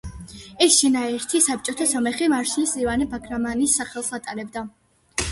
ეს 0.65 0.75
შენაერთი 0.83 1.41
საბჭოთა 1.47 1.85
სომეხი 1.91 2.29
მარშლის 2.33 2.73
ივანე 2.85 3.07
ბაგრამიანის 3.11 3.75
სახელს 3.81 4.09
ატარებდა. 4.19 4.65